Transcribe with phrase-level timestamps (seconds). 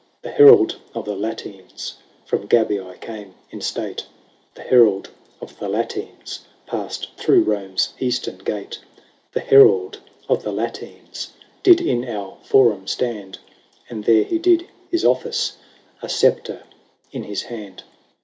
[0.23, 4.07] The Herald of the Latines From Gabii came in state:
[4.55, 8.79] The Herald of the Latines Passed through Rome's Eastern Gate:
[9.33, 13.37] The Herald of the Latines Did in our Forum stand;
[13.91, 15.57] And there he did his office,
[16.01, 16.63] A sceptre
[17.11, 17.83] in his hand.